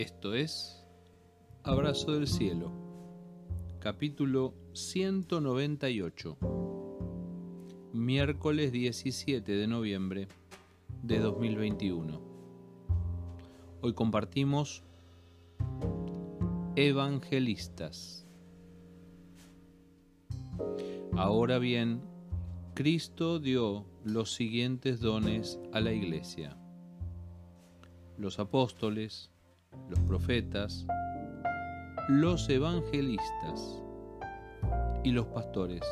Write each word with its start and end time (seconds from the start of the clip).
Esto 0.00 0.32
es 0.32 0.82
Abrazo 1.62 2.12
del 2.12 2.26
Cielo, 2.26 2.72
capítulo 3.80 4.54
198, 4.72 6.38
miércoles 7.92 8.72
17 8.72 9.52
de 9.52 9.66
noviembre 9.66 10.26
de 11.02 11.18
2021. 11.18 12.18
Hoy 13.82 13.92
compartimos 13.92 14.84
Evangelistas. 16.76 18.26
Ahora 21.12 21.58
bien, 21.58 22.00
Cristo 22.72 23.38
dio 23.38 23.84
los 24.04 24.32
siguientes 24.32 25.00
dones 25.00 25.60
a 25.74 25.80
la 25.80 25.92
iglesia. 25.92 26.56
Los 28.16 28.38
apóstoles, 28.38 29.30
los 29.88 30.00
profetas, 30.00 30.86
los 32.08 32.48
evangelistas 32.48 33.82
y 35.04 35.12
los 35.12 35.26
pastores 35.26 35.82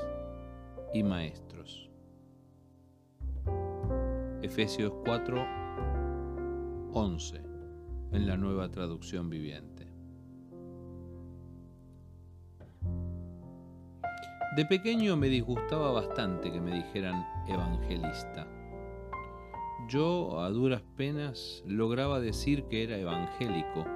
y 0.94 1.02
maestros. 1.02 1.90
Efesios 4.42 4.92
4, 5.04 5.46
11 6.92 7.42
en 8.12 8.26
la 8.26 8.36
nueva 8.36 8.70
traducción 8.70 9.28
viviente. 9.28 9.86
De 14.56 14.64
pequeño 14.64 15.16
me 15.16 15.28
disgustaba 15.28 15.92
bastante 15.92 16.50
que 16.50 16.60
me 16.60 16.74
dijeran 16.74 17.24
evangelista. 17.46 18.46
Yo 19.86 20.40
a 20.40 20.50
duras 20.50 20.82
penas 20.96 21.62
lograba 21.66 22.20
decir 22.20 22.64
que 22.64 22.82
era 22.82 22.98
evangélico 22.98 23.86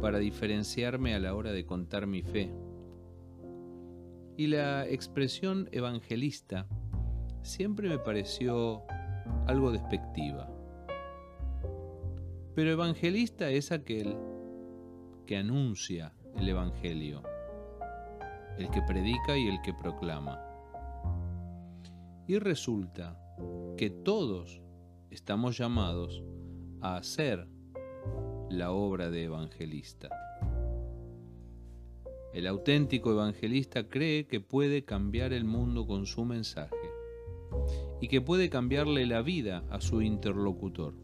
para 0.00 0.18
diferenciarme 0.18 1.14
a 1.14 1.18
la 1.18 1.34
hora 1.34 1.52
de 1.52 1.66
contar 1.66 2.06
mi 2.06 2.22
fe. 2.22 2.52
Y 4.36 4.46
la 4.46 4.86
expresión 4.88 5.68
evangelista 5.72 6.66
siempre 7.42 7.88
me 7.88 7.98
pareció 7.98 8.82
algo 9.46 9.72
despectiva. 9.72 10.48
Pero 12.54 12.70
evangelista 12.70 13.50
es 13.50 13.72
aquel 13.72 14.16
que 15.26 15.36
anuncia 15.36 16.14
el 16.36 16.48
Evangelio 16.48 17.22
el 18.58 18.70
que 18.70 18.82
predica 18.82 19.36
y 19.36 19.48
el 19.48 19.60
que 19.62 19.72
proclama. 19.72 20.40
Y 22.26 22.38
resulta 22.38 23.18
que 23.76 23.90
todos 23.90 24.62
estamos 25.12 25.58
llamados 25.58 26.22
a 26.80 26.96
hacer 26.96 27.46
la 28.48 28.72
obra 28.72 29.10
de 29.10 29.24
evangelista. 29.24 30.08
El 32.32 32.46
auténtico 32.46 33.12
evangelista 33.12 33.88
cree 33.88 34.26
que 34.26 34.40
puede 34.40 34.84
cambiar 34.84 35.34
el 35.34 35.44
mundo 35.44 35.86
con 35.86 36.06
su 36.06 36.24
mensaje 36.24 36.76
y 38.00 38.08
que 38.08 38.22
puede 38.22 38.48
cambiarle 38.48 39.04
la 39.04 39.20
vida 39.20 39.64
a 39.68 39.82
su 39.82 40.00
interlocutor. 40.00 40.94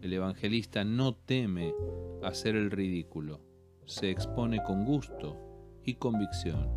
El 0.00 0.12
evangelista 0.12 0.84
no 0.84 1.16
teme 1.16 1.74
hacer 2.22 2.54
el 2.54 2.70
ridículo, 2.70 3.40
se 3.84 4.10
expone 4.10 4.62
con 4.62 4.84
gusto 4.84 5.36
y 5.84 5.94
convicción. 5.94 6.68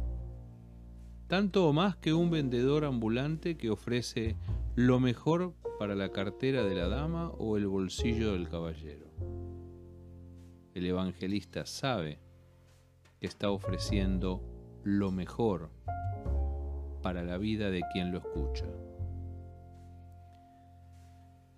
Tanto 1.28 1.70
o 1.70 1.72
más 1.72 1.98
que 1.98 2.14
un 2.14 2.32
vendedor 2.32 2.84
ambulante 2.84 3.58
que 3.58 3.70
ofrece 3.70 4.38
lo 4.75 5.02
mejor 5.02 5.53
para 5.80 5.95
la 5.95 6.14
cartera 6.14 6.64
de 6.64 6.75
la 6.75 6.88
dama 6.88 7.30
o 7.31 7.58
el 7.58 7.67
bolsillo 7.67 8.31
del 8.31 8.47
caballero. 8.47 9.11
El 10.73 10.86
evangelista 10.86 11.65
sabe 11.65 12.20
que 13.20 13.27
está 13.27 13.52
ofreciendo 13.52 14.42
lo 14.86 15.11
mejor 15.11 15.71
para 17.02 17.21
la 17.23 17.37
vida 17.37 17.70
de 17.70 17.81
quien 17.92 18.14
lo 18.14 18.20
escucha. 18.20 18.65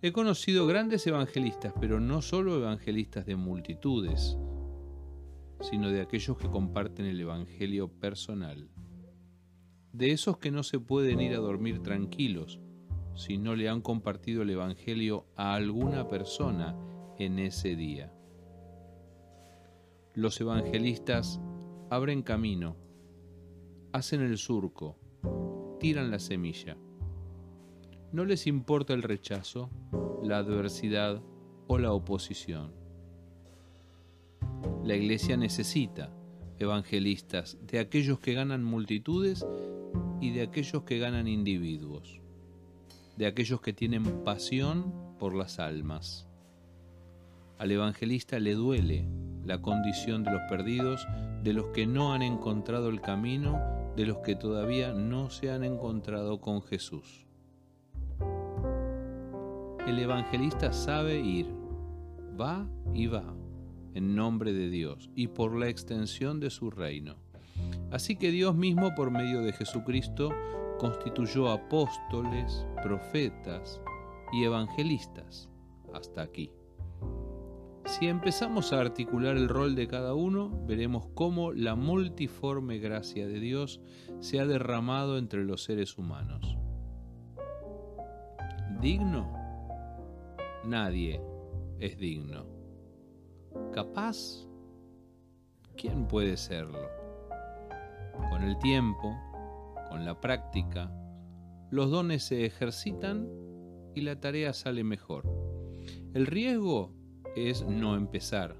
He 0.02 0.12
conocido 0.12 0.66
grandes 0.66 1.06
evangelistas, 1.06 1.72
pero 1.80 2.00
no 2.00 2.24
solo 2.24 2.58
evangelistas 2.58 3.28
de 3.28 3.36
multitudes, 3.36 4.38
sino 5.62 5.92
de 5.92 6.02
aquellos 6.02 6.36
que 6.36 6.50
comparten 6.50 7.06
el 7.06 7.22
Evangelio 7.22 7.88
personal. 7.88 8.70
De 9.94 10.12
esos 10.12 10.40
que 10.40 10.52
no 10.52 10.64
se 10.64 10.80
pueden 10.80 11.22
ir 11.22 11.36
a 11.36 11.38
dormir 11.38 11.82
tranquilos 11.82 12.60
si 13.16 13.38
no 13.38 13.56
le 13.56 13.70
han 13.70 13.82
compartido 13.82 14.42
el 14.44 14.50
Evangelio 14.50 15.26
a 15.36 15.54
alguna 15.54 16.08
persona 16.08 16.76
en 17.18 17.40
ese 17.40 17.76
día. 17.76 18.12
Los 20.14 20.40
evangelistas 20.42 21.40
abren 21.90 22.22
camino, 22.22 22.76
hacen 23.92 24.22
el 24.22 24.38
surco, 24.38 24.98
tiran 25.80 26.12
la 26.12 26.20
semilla. 26.20 26.78
No 28.12 28.26
les 28.26 28.46
importa 28.46 28.94
el 28.94 29.02
rechazo, 29.02 29.70
la 30.22 30.38
adversidad 30.38 31.22
o 31.68 31.78
la 31.80 31.94
oposición 31.94 32.84
la 34.84 34.96
iglesia 34.96 35.38
necesita 35.38 36.14
evangelistas, 36.60 37.58
de 37.66 37.80
aquellos 37.80 38.20
que 38.20 38.34
ganan 38.34 38.64
multitudes 38.64 39.46
y 40.22 40.32
de 40.32 40.44
aquellos 40.44 40.84
que 40.84 41.00
ganan 41.00 41.28
individuos, 41.28 42.22
de 43.18 43.28
aquellos 43.28 43.62
que 43.62 43.74
tienen 43.74 44.24
pasión 44.24 44.94
por 45.20 45.36
las 45.36 45.60
almas. 45.60 46.28
Al 47.58 47.72
evangelista 47.72 48.40
le 48.40 48.56
duele 48.56 49.08
la 49.46 49.62
condición 49.62 50.24
de 50.24 50.32
los 50.32 50.42
perdidos, 50.50 51.08
de 51.44 51.54
los 51.54 51.68
que 51.68 51.86
no 51.86 52.14
han 52.14 52.22
encontrado 52.22 52.90
el 52.90 53.02
camino, 53.02 53.60
de 53.96 54.06
los 54.06 54.18
que 54.20 54.36
todavía 54.36 54.94
no 54.94 55.30
se 55.30 55.52
han 55.52 55.64
encontrado 55.64 56.42
con 56.42 56.62
Jesús. 56.62 57.26
El 59.88 60.00
evangelista 60.00 60.72
sabe 60.72 61.20
ir, 61.20 61.48
va 62.40 62.66
y 62.94 63.08
va 63.08 63.36
en 63.94 64.16
nombre 64.16 64.54
de 64.54 64.70
Dios 64.70 65.10
y 65.16 65.28
por 65.28 65.56
la 65.56 65.68
extensión 65.68 66.40
de 66.40 66.50
su 66.50 66.72
reino. 66.72 67.16
Así 67.92 68.16
que 68.16 68.32
Dios 68.32 68.56
mismo, 68.56 68.96
por 68.96 69.12
medio 69.12 69.42
de 69.42 69.54
Jesucristo, 69.54 70.32
constituyó 70.80 71.50
apóstoles, 71.50 72.66
profetas 72.82 73.82
y 74.32 74.44
evangelistas 74.44 75.50
hasta 75.94 76.22
aquí. 76.22 76.52
Si 77.86 78.08
empezamos 78.08 78.74
a 78.74 78.80
articular 78.80 79.36
el 79.36 79.50
rol 79.50 79.76
de 79.76 79.88
cada 79.88 80.14
uno, 80.14 80.50
veremos 80.66 81.08
cómo 81.14 81.52
la 81.52 81.76
multiforme 81.76 82.80
gracia 82.80 83.28
de 83.28 83.40
Dios 83.40 83.82
se 84.20 84.40
ha 84.40 84.46
derramado 84.46 85.18
entre 85.18 85.44
los 85.44 85.64
seres 85.64 85.98
humanos. 85.98 86.58
¿Digno? 88.80 89.32
Nadie 90.64 91.22
es 91.80 91.98
digno 91.98 92.54
capaz, 93.72 94.48
¿quién 95.76 96.08
puede 96.08 96.38
serlo? 96.38 96.90
Con 98.30 98.44
el 98.44 98.58
tiempo, 98.60 99.16
con 99.94 100.06
la 100.06 100.20
práctica, 100.20 100.92
los 101.70 101.92
dones 101.92 102.24
se 102.24 102.48
ejercitan 102.48 103.30
y 103.94 104.02
la 104.02 104.20
tarea 104.20 104.52
sale 104.52 104.84
mejor. 104.84 105.24
El 106.16 106.26
riesgo 106.26 106.96
es 107.36 107.64
no 107.68 107.96
empezar. 107.96 108.56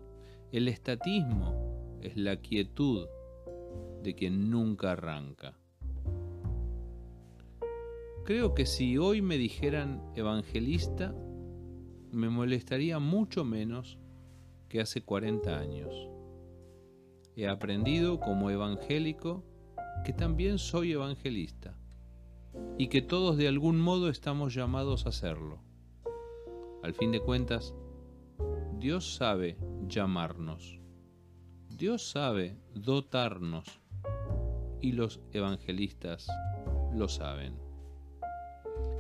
El 0.52 0.68
estatismo 0.68 1.98
es 2.04 2.16
la 2.18 2.36
quietud 2.36 3.08
de 4.04 4.14
quien 4.14 4.52
nunca 4.52 4.92
arranca. 4.92 5.58
Creo 8.26 8.54
que 8.54 8.68
si 8.68 9.00
hoy 9.00 9.24
me 9.24 9.40
dijeran 9.40 10.04
evangelista, 10.14 11.16
me 12.12 12.30
molestaría 12.30 13.00
mucho 13.00 13.44
menos 13.44 13.98
que 14.70 14.82
hace 14.82 15.02
40 15.02 15.58
años. 15.58 16.10
He 17.36 17.48
aprendido 17.48 18.20
como 18.20 18.52
evangélico 18.52 19.44
que 20.04 20.14
también 20.14 20.58
soy 20.58 20.92
evangelista 20.92 21.78
y 22.78 22.88
que 22.88 23.02
todos 23.02 23.38
de 23.38 23.48
algún 23.48 23.80
modo 23.80 24.10
estamos 24.10 24.54
llamados 24.54 25.06
a 25.06 25.10
hacerlo. 25.10 25.62
Al 26.84 26.94
fin 26.94 27.12
de 27.12 27.20
cuentas, 27.20 27.74
Dios 28.80 29.16
sabe 29.16 29.58
llamarnos. 29.88 30.80
Dios 31.70 32.10
sabe 32.10 32.58
dotarnos 32.74 33.80
y 34.82 34.92
los 34.92 35.22
evangelistas 35.32 36.28
lo 36.94 37.08
saben. 37.08 37.56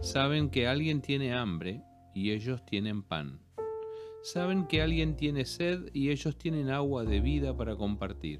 Saben 0.02 0.50
que 0.50 0.68
alguien 0.68 1.02
tiene 1.02 1.34
hambre 1.34 1.84
y 2.16 2.32
ellos 2.32 2.66
tienen 2.66 3.04
pan 3.04 3.44
saben 4.24 4.68
que 4.68 4.82
alguien 4.82 5.18
tiene 5.18 5.44
sed 5.44 5.90
y 5.94 6.10
ellos 6.10 6.38
tienen 6.38 6.70
agua 6.70 7.04
de 7.04 7.20
vida 7.20 7.56
para 7.56 7.76
compartir. 7.76 8.40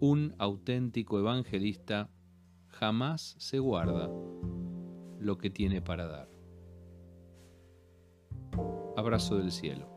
Un 0.00 0.34
auténtico 0.38 1.18
evangelista 1.18 2.10
jamás 2.68 3.34
se 3.38 3.58
guarda 3.58 4.10
lo 5.18 5.38
que 5.38 5.48
tiene 5.48 5.80
para 5.80 6.06
dar. 6.06 6.28
Abrazo 8.96 9.38
del 9.38 9.50
cielo. 9.50 9.95